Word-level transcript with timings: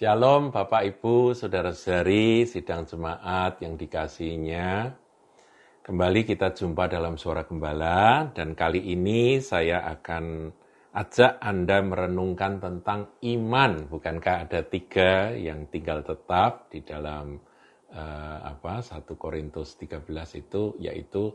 Shalom 0.00 0.48
Bapak 0.48 0.96
Ibu, 0.96 1.36
Saudara-saudari, 1.36 2.48
sidang 2.48 2.88
jemaat 2.88 3.60
yang 3.60 3.76
dikasihinya. 3.76 4.96
Kembali 5.84 6.24
kita 6.24 6.56
jumpa 6.56 6.88
dalam 6.88 7.20
Suara 7.20 7.44
Gembala 7.44 8.32
dan 8.32 8.56
kali 8.56 8.80
ini 8.80 9.44
saya 9.44 9.84
akan 9.84 10.56
ajak 10.96 11.36
Anda 11.44 11.84
merenungkan 11.84 12.64
tentang 12.64 13.12
iman. 13.28 13.92
Bukankah 13.92 14.48
ada 14.48 14.64
tiga 14.64 15.36
yang 15.36 15.68
tinggal 15.68 16.00
tetap 16.00 16.72
di 16.72 16.80
dalam 16.80 17.36
uh, 17.92 18.38
apa 18.56 18.80
1 18.80 19.04
Korintus 19.20 19.76
13 19.76 20.00
itu 20.40 20.80
yaitu 20.80 21.28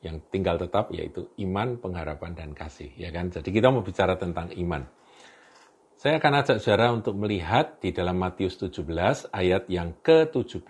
yang 0.00 0.16
tinggal 0.32 0.56
tetap 0.56 0.88
yaitu 0.96 1.28
iman, 1.44 1.76
pengharapan 1.76 2.32
dan 2.32 2.56
kasih, 2.56 2.88
ya 2.96 3.12
kan? 3.12 3.28
Jadi 3.28 3.52
kita 3.52 3.68
mau 3.68 3.84
bicara 3.84 4.16
tentang 4.16 4.48
iman. 4.56 5.01
Saya 6.02 6.18
akan 6.18 6.34
ajak 6.42 6.58
saudara 6.58 6.90
untuk 6.90 7.14
melihat 7.14 7.78
di 7.78 7.94
dalam 7.94 8.18
Matius 8.18 8.58
17 8.58 8.82
ayat 9.30 9.70
yang 9.70 9.94
ke-17. 10.02 10.66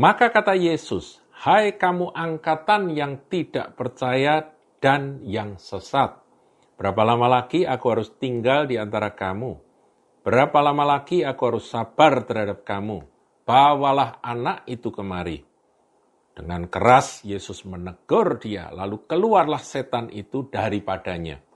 Maka 0.00 0.32
kata 0.32 0.56
Yesus, 0.56 1.20
Hai 1.28 1.76
kamu 1.76 2.08
angkatan 2.08 2.88
yang 2.96 3.20
tidak 3.28 3.76
percaya 3.76 4.48
dan 4.80 5.20
yang 5.28 5.60
sesat. 5.60 6.24
Berapa 6.80 7.04
lama 7.04 7.28
lagi 7.28 7.68
aku 7.68 7.84
harus 7.92 8.08
tinggal 8.16 8.64
di 8.64 8.80
antara 8.80 9.12
kamu? 9.12 9.52
Berapa 10.24 10.56
lama 10.64 10.96
lagi 10.96 11.20
aku 11.20 11.42
harus 11.44 11.68
sabar 11.68 12.24
terhadap 12.24 12.64
kamu? 12.64 13.04
Bawalah 13.44 14.24
anak 14.24 14.64
itu 14.72 14.88
kemari. 14.88 15.44
Dengan 16.32 16.64
keras 16.64 17.28
Yesus 17.28 17.68
menegur 17.68 18.40
dia, 18.40 18.72
lalu 18.72 19.04
keluarlah 19.04 19.60
setan 19.60 20.08
itu 20.08 20.48
daripadanya 20.48 21.49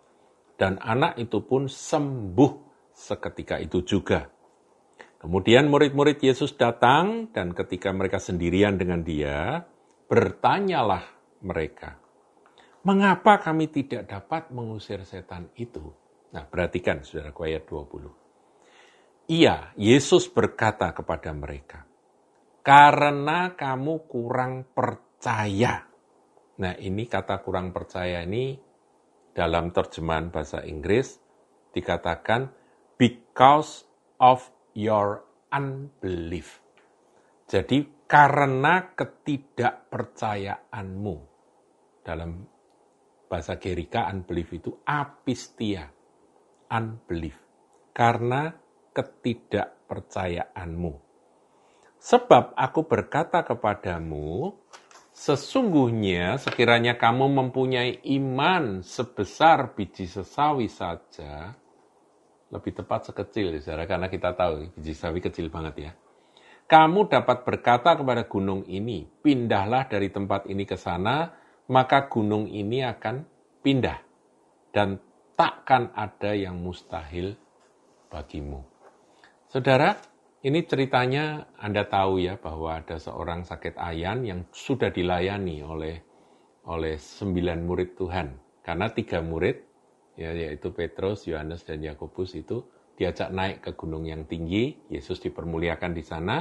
dan 0.55 0.79
anak 0.79 1.19
itu 1.19 1.43
pun 1.43 1.67
sembuh 1.67 2.53
seketika 2.95 3.59
itu 3.59 3.83
juga. 3.83 4.31
Kemudian 5.19 5.73
murid-murid 5.73 6.21
Yesus 6.21 6.53
datang 6.55 7.33
dan 7.33 7.57
ketika 7.57 7.89
mereka 7.91 8.21
sendirian 8.21 8.77
dengan 8.77 9.01
dia, 9.01 9.65
bertanyalah 10.05 11.05
mereka, 11.41 11.97
mengapa 12.85 13.41
kami 13.41 13.73
tidak 13.73 14.05
dapat 14.05 14.53
mengusir 14.53 15.01
setan 15.09 15.49
itu? 15.57 15.81
Nah, 16.37 16.45
perhatikan 16.45 17.01
saudara 17.01 17.33
ayat 17.33 17.65
20. 17.65 19.31
Iya, 19.33 19.73
Yesus 19.81 20.29
berkata 20.29 20.93
kepada 20.93 21.33
mereka, 21.33 21.89
karena 22.61 23.57
kamu 23.57 24.05
kurang 24.05 24.69
percaya. 24.77 25.89
Nah, 26.61 26.77
ini 26.77 27.09
kata 27.09 27.41
kurang 27.41 27.73
percaya 27.73 28.21
ini 28.29 28.61
dalam 29.35 29.75
terjemahan 29.75 30.31
bahasa 30.31 30.63
Inggris 30.63 31.19
dikatakan 31.75 32.55
because 32.95 33.83
of 34.23 34.47
your 34.79 35.27
unbelief. 35.51 36.63
Jadi 37.51 38.07
karena 38.07 38.95
ketidakpercayaanmu 38.95 41.17
dalam 42.07 42.47
bahasa 43.27 43.59
Gerika 43.59 44.07
unbelief 44.07 44.55
itu 44.55 44.71
apistia, 44.87 45.91
unbelief. 46.71 47.35
Karena 47.91 48.55
ketidakpercayaanmu. 48.95 51.03
Sebab 51.99 52.55
aku 52.55 52.81
berkata 52.85 53.41
kepadamu, 53.43 54.53
Sesungguhnya 55.15 56.43
sekiranya 56.43 56.99
kamu 56.99 57.31
mempunyai 57.31 58.03
iman 58.19 58.83
sebesar 58.83 59.71
biji 59.79 60.11
sesawi 60.11 60.67
saja, 60.67 61.55
lebih 62.51 62.75
tepat 62.75 63.15
sekecil, 63.15 63.55
saudara, 63.63 63.87
karena 63.87 64.11
kita 64.11 64.35
tahu 64.35 64.75
biji 64.75 64.91
sesawi 64.91 65.23
kecil 65.23 65.55
banget 65.55 65.75
ya. 65.79 65.93
Kamu 66.67 67.07
dapat 67.07 67.47
berkata 67.47 67.95
kepada 67.95 68.27
gunung 68.27 68.67
ini, 68.67 69.07
pindahlah 69.07 69.87
dari 69.87 70.11
tempat 70.11 70.51
ini 70.51 70.67
ke 70.67 70.75
sana, 70.75 71.31
maka 71.71 72.11
gunung 72.11 72.51
ini 72.51 72.83
akan 72.83 73.23
pindah. 73.63 74.03
Dan 74.75 74.99
takkan 75.39 75.95
ada 75.95 76.35
yang 76.35 76.59
mustahil 76.59 77.39
bagimu. 78.11 78.67
Saudara, 79.47 79.95
ini 80.45 80.61
ceritanya 80.69 81.57
Anda 81.57 81.89
tahu 81.89 82.21
ya 82.21 82.37
bahwa 82.37 82.77
ada 82.77 83.01
seorang 83.01 83.49
sakit 83.49 83.81
ayan 83.81 84.29
yang 84.29 84.41
sudah 84.53 84.93
dilayani 84.93 85.65
oleh 85.65 85.97
oleh 86.69 87.01
sembilan 87.01 87.65
murid 87.65 87.97
Tuhan. 87.97 88.29
Karena 88.65 88.93
tiga 88.93 89.21
murid, 89.25 89.57
ya, 90.17 90.33
yaitu 90.33 90.73
Petrus, 90.73 91.29
Yohanes, 91.29 91.65
dan 91.65 91.85
Yakobus 91.85 92.37
itu 92.37 92.65
diajak 92.97 93.29
naik 93.33 93.65
ke 93.65 93.71
gunung 93.77 94.09
yang 94.09 94.25
tinggi, 94.25 94.73
Yesus 94.89 95.21
dipermuliakan 95.21 95.93
di 95.93 96.05
sana, 96.05 96.41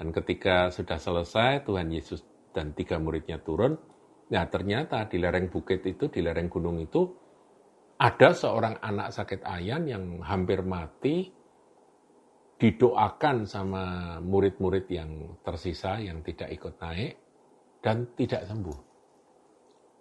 dan 0.00 0.08
ketika 0.16 0.72
sudah 0.72 0.96
selesai, 0.96 1.68
Tuhan 1.68 1.92
Yesus 1.92 2.24
dan 2.56 2.72
tiga 2.72 2.96
muridnya 2.96 3.36
turun, 3.36 3.76
nah 4.32 4.48
ternyata 4.48 5.04
di 5.04 5.20
lereng 5.20 5.52
bukit 5.52 5.84
itu, 5.84 6.08
di 6.08 6.24
lereng 6.24 6.48
gunung 6.48 6.80
itu, 6.80 7.04
ada 8.00 8.32
seorang 8.32 8.80
anak 8.80 9.12
sakit 9.12 9.44
ayan 9.44 9.84
yang 9.84 10.24
hampir 10.24 10.64
mati, 10.64 11.28
didoakan 12.60 13.48
sama 13.48 13.84
murid-murid 14.20 14.84
yang 14.92 15.40
tersisa 15.40 15.96
yang 15.96 16.20
tidak 16.20 16.52
ikut 16.52 16.76
naik 16.76 17.16
dan 17.80 18.04
tidak 18.12 18.44
sembuh. 18.44 18.78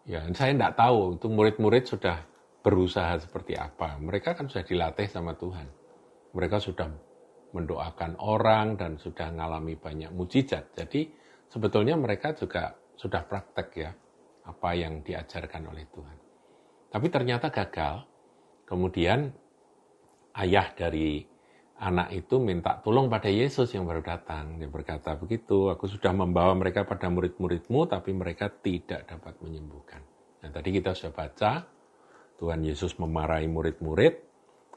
Ya, 0.04 0.28
saya 0.36 0.52
tidak 0.52 0.76
tahu 0.76 1.16
itu 1.16 1.28
murid-murid 1.32 1.88
sudah 1.88 2.20
berusaha 2.60 3.16
seperti 3.24 3.56
apa. 3.56 3.96
Mereka 4.04 4.36
kan 4.36 4.52
sudah 4.52 4.68
dilatih 4.68 5.08
sama 5.08 5.40
Tuhan. 5.40 5.72
Mereka 6.36 6.60
sudah 6.60 6.92
mendoakan 7.56 8.20
orang 8.20 8.76
dan 8.76 9.00
sudah 9.00 9.32
mengalami 9.32 9.80
banyak 9.80 10.12
mujizat. 10.12 10.76
Jadi 10.76 11.08
sebetulnya 11.48 11.96
mereka 11.96 12.36
juga 12.36 12.76
sudah 13.00 13.24
praktek 13.24 13.70
ya 13.80 13.92
apa 14.44 14.70
yang 14.76 15.00
diajarkan 15.00 15.64
oleh 15.72 15.88
Tuhan. 15.88 16.18
Tapi 16.92 17.08
ternyata 17.08 17.48
gagal. 17.48 18.04
Kemudian 18.68 19.34
ayah 20.38 20.68
dari 20.78 21.26
anak 21.80 22.12
itu 22.12 22.44
minta 22.44 22.76
tolong 22.84 23.08
pada 23.08 23.32
Yesus 23.32 23.72
yang 23.72 23.88
baru 23.88 24.04
datang. 24.04 24.60
Dia 24.60 24.68
berkata 24.68 25.16
begitu, 25.16 25.72
aku 25.72 25.88
sudah 25.88 26.12
membawa 26.12 26.52
mereka 26.52 26.84
pada 26.84 27.08
murid-muridmu, 27.08 27.88
tapi 27.88 28.12
mereka 28.12 28.52
tidak 28.52 29.08
dapat 29.08 29.40
menyembuhkan. 29.40 30.04
Nah 30.44 30.50
tadi 30.52 30.70
kita 30.76 30.92
sudah 30.92 31.16
baca, 31.16 31.52
Tuhan 32.36 32.62
Yesus 32.68 33.00
memarahi 33.00 33.48
murid-murid, 33.48 34.14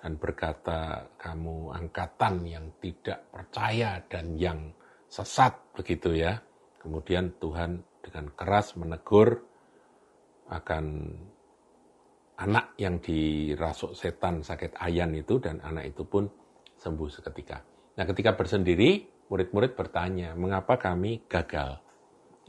dan 0.03 0.19
berkata, 0.19 1.11
kamu 1.15 1.75
angkatan 1.75 2.43
yang 2.43 2.67
tidak 2.83 3.31
percaya 3.31 4.03
dan 4.11 4.35
yang 4.35 4.75
sesat, 5.07 5.75
begitu 5.75 6.15
ya. 6.15 6.39
Kemudian 6.83 7.39
Tuhan 7.39 7.79
dengan 8.03 8.27
keras 8.35 8.75
menegur 8.75 9.47
akan 10.51 10.85
anak 12.43 12.75
yang 12.83 12.99
dirasuk 12.99 13.95
setan 13.95 14.43
sakit 14.43 14.75
ayan 14.83 15.15
itu, 15.15 15.39
dan 15.39 15.63
anak 15.63 15.95
itu 15.95 16.03
pun 16.03 16.27
sembuh 16.83 17.07
seketika. 17.07 17.63
Nah, 17.95 18.05
ketika 18.11 18.35
bersendiri, 18.35 19.07
murid-murid 19.31 19.79
bertanya, 19.79 20.35
mengapa 20.35 20.75
kami 20.83 21.23
gagal? 21.31 21.79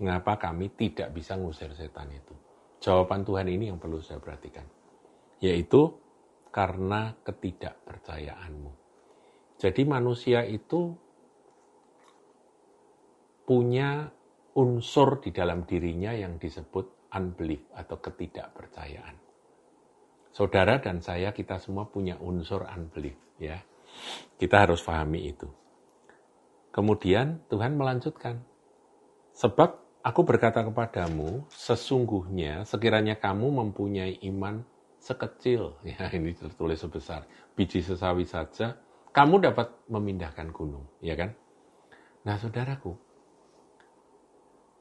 Mengapa 0.01 0.41
kami 0.41 0.73
tidak 0.73 1.13
bisa 1.13 1.37
ngusir 1.37 1.69
setan 1.77 2.09
itu? 2.09 2.33
Jawaban 2.81 3.21
Tuhan 3.21 3.45
ini 3.45 3.69
yang 3.69 3.77
perlu 3.77 4.01
saya 4.01 4.17
perhatikan. 4.17 4.65
Yaitu 5.37 5.93
karena 6.49 7.13
ketidakpercayaanmu. 7.21 8.71
Jadi 9.61 9.81
manusia 9.85 10.41
itu 10.43 10.97
punya 13.43 14.09
unsur 14.57 15.21
di 15.21 15.29
dalam 15.31 15.65
dirinya 15.65 16.13
yang 16.13 16.37
disebut 16.41 17.09
unbelief 17.13 17.63
atau 17.73 17.97
ketidakpercayaan. 18.01 19.15
Saudara 20.33 20.81
dan 20.81 20.97
saya 20.97 21.29
kita 21.29 21.61
semua 21.61 21.85
punya 21.85 22.17
unsur 22.17 22.65
unbelief 22.65 23.17
ya. 23.37 23.61
Kita 24.37 24.65
harus 24.67 24.83
pahami 24.83 25.31
itu. 25.31 25.47
Kemudian 26.73 27.45
Tuhan 27.53 27.77
melanjutkan. 27.77 28.41
Sebab 29.37 30.01
aku 30.01 30.21
berkata 30.25 30.65
kepadamu, 30.65 31.45
sesungguhnya 31.53 32.65
sekiranya 32.65 33.17
kamu 33.17 33.49
mempunyai 33.61 34.17
iman 34.33 34.65
sekecil, 34.97 35.77
ya 35.89 36.09
ini 36.09 36.33
tertulis 36.33 36.81
sebesar, 36.81 37.29
biji 37.53 37.85
sesawi 37.85 38.25
saja, 38.25 38.77
kamu 39.13 39.45
dapat 39.45 39.69
memindahkan 39.85 40.49
gunung, 40.49 40.89
ya 40.97 41.13
kan? 41.13 41.31
Nah 42.25 42.41
saudaraku, 42.41 42.97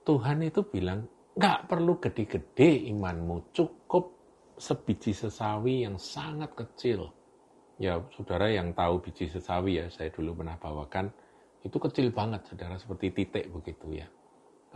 Tuhan 0.09 0.43
itu 0.49 0.65
bilang, 0.65 1.05
nggak 1.37 1.69
perlu 1.69 2.01
gede-gede 2.01 2.89
imanmu, 2.89 3.53
cukup 3.53 4.17
sebiji 4.57 5.13
sesawi 5.13 5.85
yang 5.85 6.01
sangat 6.01 6.57
kecil 6.57 7.13
ya 7.83 7.99
saudara 8.15 8.47
yang 8.47 8.71
tahu 8.71 9.03
biji 9.03 9.27
sesawi 9.27 9.83
ya, 9.83 9.91
saya 9.91 10.15
dulu 10.15 10.39
pernah 10.39 10.55
bawakan, 10.55 11.11
itu 11.67 11.75
kecil 11.83 12.15
banget 12.15 12.47
saudara, 12.47 12.79
seperti 12.79 13.11
titik 13.11 13.51
begitu 13.51 13.99
ya. 13.99 14.07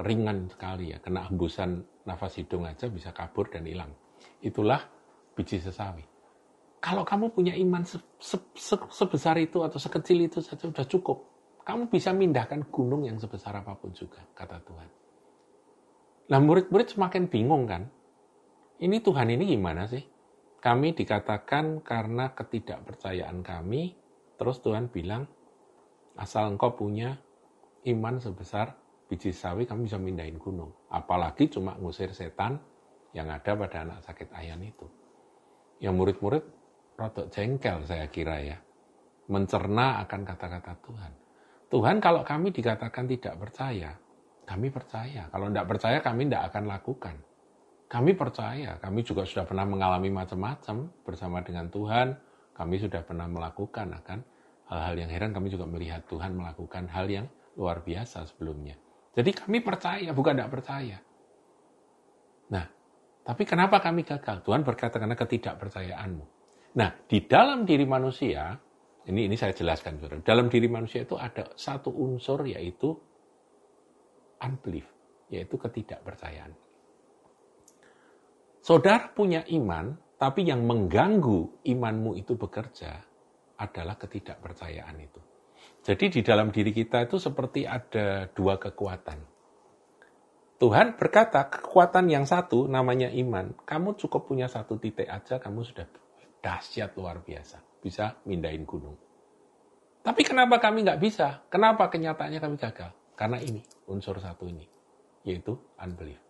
Ringan 0.02 0.50
sekali 0.50 0.90
ya, 0.90 0.98
kena 0.98 1.30
hembusan 1.30 1.86
nafas 2.02 2.42
hidung 2.42 2.66
aja 2.66 2.90
bisa 2.90 3.14
kabur 3.14 3.46
dan 3.46 3.62
hilang. 3.62 3.94
Itulah 4.42 4.82
biji 5.38 5.62
sesawi. 5.62 6.02
Kalau 6.82 7.06
kamu 7.06 7.30
punya 7.30 7.54
iman 7.54 7.86
se 7.86 8.02
se 8.18 8.36
se 8.58 8.74
sebesar 8.74 9.38
itu 9.38 9.62
atau 9.62 9.78
sekecil 9.78 10.26
itu 10.26 10.42
saja 10.42 10.66
sudah 10.66 10.86
cukup. 10.90 11.18
Kamu 11.62 11.86
bisa 11.90 12.10
mindahkan 12.10 12.66
gunung 12.70 13.06
yang 13.06 13.18
sebesar 13.18 13.54
apa 13.58 13.74
pun 13.78 13.90
juga, 13.94 14.22
kata 14.34 14.62
Tuhan. 14.66 14.88
Nah 16.26 16.38
murid-murid 16.42 16.90
semakin 16.90 17.30
bingung 17.30 17.70
kan. 17.70 17.86
Ini 18.76 19.00
Tuhan 19.00 19.30
ini 19.32 19.56
gimana 19.56 19.88
sih? 19.88 20.04
Kami 20.66 20.98
dikatakan 20.98 21.78
karena 21.86 22.34
ketidakpercayaan 22.34 23.38
kami, 23.46 23.94
terus 24.34 24.58
Tuhan 24.58 24.90
bilang, 24.90 25.30
asal 26.18 26.50
engkau 26.50 26.74
punya 26.74 27.22
iman 27.86 28.18
sebesar 28.18 28.74
biji 29.06 29.30
sawi, 29.30 29.62
kamu 29.62 29.86
bisa 29.86 29.94
mindahin 29.94 30.42
gunung. 30.42 30.74
Apalagi 30.90 31.46
cuma 31.54 31.78
ngusir 31.78 32.10
setan 32.10 32.58
yang 33.14 33.30
ada 33.30 33.54
pada 33.54 33.86
anak 33.86 34.02
sakit 34.10 34.34
ayan 34.34 34.58
itu. 34.66 34.90
Yang 35.78 35.94
murid-murid 35.94 36.42
rotok 36.98 37.30
jengkel 37.30 37.86
saya 37.86 38.10
kira 38.10 38.42
ya. 38.42 38.58
Mencerna 39.30 40.02
akan 40.02 40.20
kata-kata 40.26 40.82
Tuhan. 40.82 41.12
Tuhan 41.70 42.02
kalau 42.02 42.26
kami 42.26 42.50
dikatakan 42.50 43.06
tidak 43.06 43.38
percaya, 43.38 43.94
kami 44.42 44.74
percaya. 44.74 45.30
Kalau 45.30 45.46
tidak 45.46 45.66
percaya 45.70 45.98
kami 46.02 46.26
tidak 46.26 46.50
akan 46.50 46.66
lakukan. 46.66 47.16
Kami 47.86 48.18
percaya, 48.18 48.82
kami 48.82 49.06
juga 49.06 49.22
sudah 49.22 49.46
pernah 49.46 49.62
mengalami 49.62 50.10
macam-macam 50.10 50.90
bersama 51.06 51.38
dengan 51.46 51.70
Tuhan. 51.70 52.18
Kami 52.50 52.82
sudah 52.82 53.06
pernah 53.06 53.30
melakukan 53.30 53.94
akan 54.02 54.18
hal-hal 54.74 54.94
yang 54.98 55.10
heran. 55.10 55.30
Kami 55.30 55.54
juga 55.54 55.70
melihat 55.70 56.02
Tuhan 56.10 56.34
melakukan 56.34 56.90
hal 56.90 57.06
yang 57.06 57.26
luar 57.54 57.86
biasa 57.86 58.26
sebelumnya. 58.26 58.74
Jadi 59.14 59.30
kami 59.32 59.62
percaya, 59.62 60.10
bukan 60.10 60.34
tidak 60.34 60.50
percaya. 60.50 60.98
Nah, 62.50 62.66
tapi 63.22 63.42
kenapa 63.46 63.78
kami 63.78 64.02
gagal? 64.02 64.42
Tuhan 64.42 64.66
berkata 64.66 64.98
karena 64.98 65.14
ketidakpercayaanmu. 65.14 66.24
Nah, 66.76 66.90
di 67.06 67.22
dalam 67.24 67.64
diri 67.64 67.86
manusia, 67.86 68.58
ini 69.06 69.30
ini 69.30 69.38
saya 69.38 69.54
jelaskan, 69.54 70.02
saudara. 70.02 70.20
Dalam 70.26 70.50
diri 70.50 70.66
manusia 70.66 71.06
itu 71.06 71.14
ada 71.14 71.54
satu 71.54 71.94
unsur 71.94 72.44
yaitu 72.50 72.92
unbelief, 74.42 74.90
yaitu 75.30 75.54
ketidakpercayaan. 75.54 76.65
Saudara 78.66 79.14
punya 79.14 79.46
iman, 79.46 79.94
tapi 80.18 80.42
yang 80.42 80.66
mengganggu 80.66 81.62
imanmu 81.70 82.18
itu 82.18 82.34
bekerja 82.34 82.98
adalah 83.62 83.94
ketidakpercayaan 83.94 84.98
itu. 84.98 85.22
Jadi 85.86 86.18
di 86.18 86.20
dalam 86.26 86.50
diri 86.50 86.74
kita 86.74 87.06
itu 87.06 87.14
seperti 87.22 87.62
ada 87.62 88.26
dua 88.34 88.58
kekuatan. 88.58 89.22
Tuhan 90.58 90.98
berkata, 90.98 91.46
kekuatan 91.46 92.10
yang 92.10 92.26
satu 92.26 92.66
namanya 92.66 93.06
iman. 93.06 93.54
Kamu 93.54 93.94
cukup 94.02 94.26
punya 94.26 94.50
satu 94.50 94.82
titik 94.82 95.06
aja, 95.06 95.38
kamu 95.38 95.62
sudah 95.62 95.86
dahsyat 96.42 96.90
luar 96.98 97.22
biasa. 97.22 97.62
Bisa 97.78 98.18
mindahin 98.26 98.66
gunung. 98.66 98.98
Tapi 100.02 100.26
kenapa 100.26 100.58
kami 100.58 100.82
nggak 100.82 100.98
bisa? 100.98 101.46
Kenapa 101.54 101.86
kenyataannya 101.86 102.42
kami 102.42 102.58
gagal? 102.58 102.90
Karena 103.14 103.38
ini, 103.38 103.62
unsur 103.86 104.18
satu 104.18 104.50
ini, 104.50 104.66
yaitu 105.22 105.54
unbelief. 105.78 106.25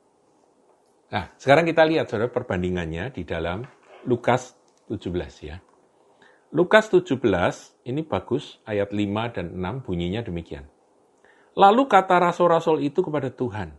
Nah, 1.07 1.31
sekarang 1.39 1.71
kita 1.71 1.87
lihat 1.87 2.11
saudara 2.11 2.33
perbandingannya 2.33 3.15
di 3.15 3.23
dalam 3.23 3.63
Lukas 4.07 4.59
17 4.91 5.47
ya. 5.47 5.63
Lukas 6.55 6.91
17, 6.91 7.19
ini 7.91 8.07
bagus, 8.07 8.63
ayat 8.67 8.95
5 8.95 9.35
dan 9.35 9.47
6 9.55 9.87
bunyinya 9.87 10.23
demikian. 10.23 10.67
Lalu 11.59 11.91
kata 11.91 12.23
rasul-rasul 12.23 12.87
itu 12.87 13.03
kepada 13.03 13.35
Tuhan, 13.35 13.75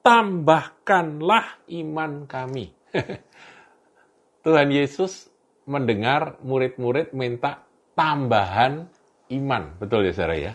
tambahkanlah 0.00 1.62
iman 1.68 2.24
kami. 2.24 2.72
Tuhan 4.44 4.68
Yesus 4.72 5.30
mendengar 5.68 6.40
murid-murid 6.42 7.14
minta 7.14 7.62
tambahan 7.94 8.88
iman. 9.30 9.78
Betul 9.78 10.08
ya 10.08 10.12
saudara 10.16 10.36
ya? 10.36 10.52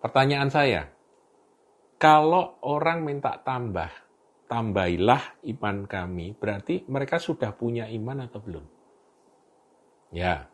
Pertanyaan 0.00 0.50
saya, 0.54 0.82
kalau 1.98 2.56
orang 2.62 3.02
minta 3.02 3.36
tambah, 3.42 4.05
tambailah 4.46 5.42
iman 5.42 5.86
kami, 5.86 6.38
berarti 6.38 6.86
mereka 6.86 7.18
sudah 7.18 7.52
punya 7.54 7.90
iman 7.90 8.26
atau 8.26 8.38
belum? 8.42 8.64
Ya. 10.14 10.46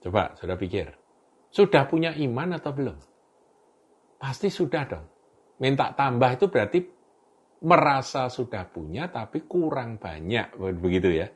Coba 0.00 0.36
sudah 0.36 0.56
pikir. 0.56 0.92
Sudah 1.50 1.88
punya 1.88 2.14
iman 2.14 2.56
atau 2.56 2.72
belum? 2.72 2.96
Pasti 4.20 4.52
sudah 4.52 4.84
dong. 4.86 5.06
Minta 5.60 5.92
tambah 5.92 6.30
itu 6.36 6.46
berarti 6.48 6.80
merasa 7.60 8.32
sudah 8.32 8.64
punya 8.64 9.12
tapi 9.12 9.44
kurang 9.44 10.00
banyak 10.00 10.56
begitu 10.80 11.12
ya. 11.12 11.28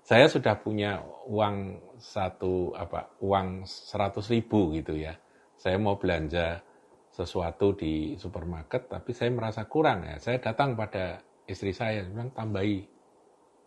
Saya 0.00 0.24
sudah 0.24 0.56
punya 0.56 1.04
uang 1.28 1.56
satu 2.00 2.72
apa 2.72 3.12
uang 3.20 3.68
seratus 3.68 4.32
ribu 4.32 4.72
gitu 4.72 4.96
ya. 4.96 5.12
Saya 5.58 5.76
mau 5.76 6.00
belanja 6.00 6.64
sesuatu 7.18 7.74
di 7.74 8.14
supermarket 8.14 8.86
tapi 8.86 9.10
saya 9.10 9.34
merasa 9.34 9.66
kurang 9.66 10.06
ya. 10.06 10.22
Saya 10.22 10.38
datang 10.38 10.78
pada 10.78 11.18
istri 11.50 11.74
saya 11.74 12.06
bilang 12.06 12.30
tambahi 12.30 12.78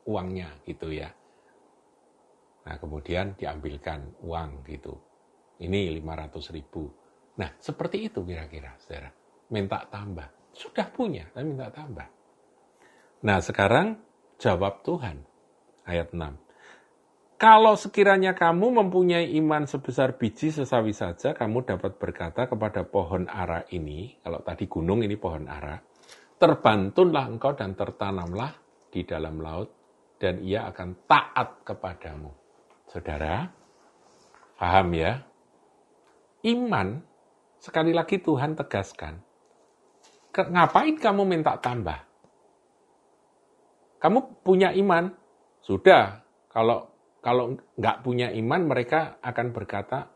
uangnya 0.08 0.64
gitu 0.64 0.88
ya. 0.88 1.12
Nah, 2.62 2.78
kemudian 2.78 3.36
diambilkan 3.36 4.22
uang 4.22 4.64
gitu. 4.70 4.94
Ini 5.62 5.92
500 6.00 6.56
ribu. 6.56 6.88
Nah, 7.42 7.50
seperti 7.58 8.10
itu 8.10 8.22
kira-kira, 8.22 8.78
saudara. 8.78 9.10
Minta 9.50 9.82
tambah. 9.90 10.54
Sudah 10.54 10.88
punya, 10.94 11.26
tapi 11.34 11.46
minta 11.48 11.74
tambah. 11.74 12.06
Nah, 13.26 13.42
sekarang 13.42 13.98
jawab 14.38 14.86
Tuhan. 14.86 15.26
Ayat 15.86 16.14
6. 16.14 16.38
Kalau 17.42 17.74
sekiranya 17.74 18.38
kamu 18.38 18.86
mempunyai 18.86 19.34
iman 19.42 19.66
sebesar 19.66 20.14
biji 20.14 20.54
sesawi 20.54 20.94
saja, 20.94 21.34
kamu 21.34 21.66
dapat 21.66 21.98
berkata 21.98 22.46
kepada 22.46 22.86
pohon 22.86 23.26
ara 23.26 23.66
ini, 23.74 24.14
kalau 24.22 24.46
tadi 24.46 24.70
gunung 24.70 25.02
ini 25.02 25.18
pohon 25.18 25.50
ara, 25.50 25.82
terbantunlah 26.38 27.26
engkau 27.26 27.58
dan 27.58 27.74
tertanamlah 27.74 28.54
di 28.94 29.02
dalam 29.10 29.42
laut, 29.42 29.74
dan 30.22 30.38
ia 30.46 30.70
akan 30.70 30.94
taat 31.10 31.66
kepadamu. 31.66 32.30
Saudara, 32.86 33.50
paham 34.62 34.94
ya? 34.94 35.26
Iman, 36.46 37.02
sekali 37.58 37.90
lagi 37.90 38.22
Tuhan 38.22 38.54
tegaskan, 38.54 39.18
ngapain 40.30 40.94
kamu 40.94 41.26
minta 41.26 41.58
tambah? 41.58 42.06
Kamu 43.98 44.46
punya 44.46 44.70
iman, 44.78 45.10
sudah. 45.66 46.22
Kalau 46.52 46.91
kalau 47.22 47.54
nggak 47.78 48.02
punya 48.02 48.34
iman, 48.34 48.62
mereka 48.66 49.22
akan 49.22 49.54
berkata, 49.54 50.10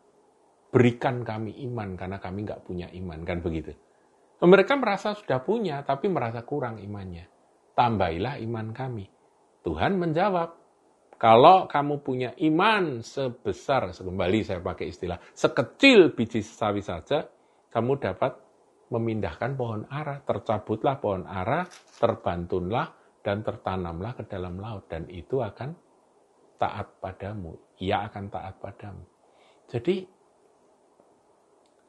berikan 0.73 1.21
kami 1.21 1.63
iman 1.69 1.93
karena 1.93 2.17
kami 2.17 2.43
nggak 2.43 2.65
punya 2.65 2.89
iman, 2.91 3.21
kan 3.21 3.39
begitu. 3.45 3.71
Mereka 4.41 4.75
merasa 4.75 5.15
sudah 5.15 5.39
punya, 5.39 5.85
tapi 5.85 6.11
merasa 6.11 6.43
kurang 6.43 6.81
imannya. 6.81 7.29
Tambahilah 7.77 8.41
iman 8.41 8.73
kami. 8.73 9.05
Tuhan 9.63 9.95
menjawab, 10.01 10.49
kalau 11.15 11.69
kamu 11.71 12.03
punya 12.03 12.29
iman 12.43 12.99
sebesar, 12.99 13.95
kembali 13.95 14.43
saya 14.43 14.59
pakai 14.59 14.91
istilah, 14.91 15.21
sekecil 15.31 16.11
biji 16.11 16.43
sawi 16.43 16.83
saja, 16.83 17.23
kamu 17.71 18.01
dapat 18.01 18.35
memindahkan 18.91 19.55
pohon 19.55 19.87
ara, 19.87 20.19
tercabutlah 20.21 20.99
pohon 20.99 21.23
ara, 21.25 21.65
terbantunlah, 21.97 22.91
dan 23.25 23.41
tertanamlah 23.41 24.13
ke 24.13 24.23
dalam 24.29 24.61
laut. 24.61 24.85
Dan 24.85 25.09
itu 25.09 25.41
akan 25.41 25.84
taat 26.55 26.99
padamu. 26.99 27.55
Ia 27.79 28.07
akan 28.07 28.25
taat 28.31 28.55
padamu. 28.59 29.03
Jadi, 29.67 30.05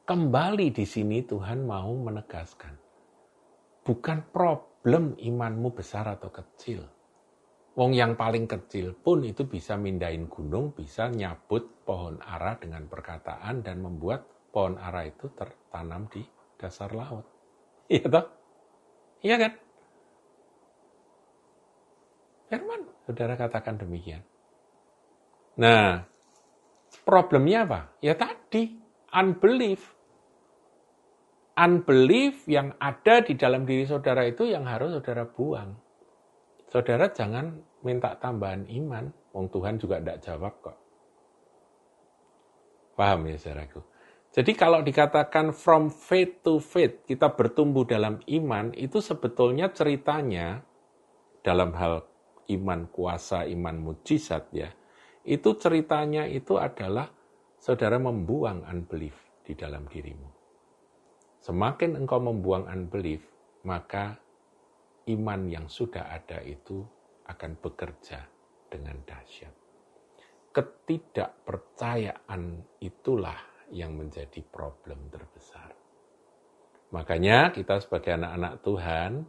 kembali 0.07 0.67
di 0.73 0.85
sini 0.87 1.23
Tuhan 1.23 1.63
mau 1.63 1.91
menegaskan. 1.95 2.73
Bukan 3.83 4.17
problem 4.35 5.15
imanmu 5.15 5.71
besar 5.71 6.11
atau 6.11 6.27
kecil 6.27 6.83
Wong 7.77 7.93
yang 7.93 8.17
paling 8.17 8.49
kecil 8.49 8.97
pun 8.97 9.21
itu 9.21 9.45
bisa 9.45 9.77
mindahin 9.77 10.25
gunung, 10.25 10.73
bisa 10.73 11.13
nyabut 11.13 11.85
pohon 11.85 12.17
ara 12.25 12.57
dengan 12.57 12.89
perkataan 12.89 13.61
dan 13.61 13.85
membuat 13.85 14.25
pohon 14.49 14.81
ara 14.81 15.05
itu 15.05 15.29
tertanam 15.37 16.09
di 16.09 16.25
dasar 16.57 16.89
laut. 16.97 17.23
Iya 17.87 18.03
toh? 18.11 18.25
Iya 19.23 19.35
kan? 19.39 19.53
Firman, 22.51 22.81
saudara 23.07 23.39
katakan 23.39 23.79
demikian. 23.79 24.19
Nah, 25.57 26.05
problemnya 27.01 27.65
apa? 27.65 27.81
Ya 28.01 28.13
tadi, 28.13 28.77
unbelief. 29.09 29.97
Unbelief 31.57 32.45
yang 32.45 32.77
ada 32.77 33.25
di 33.25 33.33
dalam 33.33 33.65
diri 33.65 33.89
saudara 33.89 34.21
itu 34.29 34.45
yang 34.45 34.69
harus 34.69 34.93
saudara 34.93 35.25
buang. 35.25 35.73
Saudara 36.69 37.09
jangan 37.09 37.57
minta 37.81 38.13
tambahan 38.21 38.69
iman, 38.69 39.09
wong 39.33 39.49
Tuhan 39.49 39.81
juga 39.81 39.97
tidak 39.97 40.21
jawab 40.21 40.53
kok. 40.61 40.77
Paham 42.93 43.25
ya 43.25 43.37
saudaraku? 43.41 43.81
Jadi 44.37 44.53
kalau 44.53 44.85
dikatakan 44.85 45.49
from 45.49 45.89
faith 45.89 46.45
to 46.45 46.61
faith, 46.61 47.01
kita 47.09 47.33
bertumbuh 47.33 47.89
dalam 47.89 48.21
iman, 48.29 48.69
itu 48.77 49.01
sebetulnya 49.01 49.73
ceritanya 49.73 50.61
dalam 51.41 51.73
hal 51.73 52.05
iman 52.53 52.85
kuasa, 52.93 53.49
iman 53.49 53.81
mujizat 53.81 54.45
ya, 54.53 54.69
itu 55.27 55.59
ceritanya 55.59 56.23
itu 56.23 56.55
adalah 56.55 57.11
saudara 57.59 57.99
membuang 57.99 58.63
unbelief 58.63 59.43
di 59.43 59.59
dalam 59.59 59.83
dirimu. 59.91 60.31
Semakin 61.43 61.99
engkau 61.99 62.23
membuang 62.23 62.63
unbelief, 62.71 63.27
maka 63.67 64.15
iman 65.11 65.51
yang 65.51 65.67
sudah 65.67 66.15
ada 66.15 66.39
itu 66.47 66.79
akan 67.27 67.59
bekerja 67.59 68.23
dengan 68.71 69.03
dahsyat. 69.03 69.51
Ketidakpercayaan 70.55 72.63
itulah 72.79 73.67
yang 73.75 73.99
menjadi 73.99 74.39
problem 74.47 75.11
terbesar. 75.11 75.75
Makanya 76.95 77.51
kita 77.51 77.83
sebagai 77.83 78.15
anak-anak 78.15 78.63
Tuhan, 78.63 79.27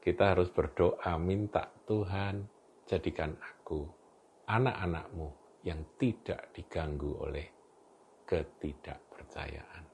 kita 0.00 0.32
harus 0.32 0.48
berdoa 0.48 1.20
minta 1.20 1.68
Tuhan 1.84 2.48
jadikan 2.88 3.36
aku 3.36 4.00
anak-anakmu 4.46 5.28
yang 5.62 5.80
tidak 5.96 6.50
diganggu 6.52 7.16
oleh 7.22 7.46
ketidakpercayaan. 8.26 9.84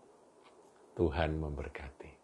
Tuhan 0.99 1.31
memberkati. 1.39 2.18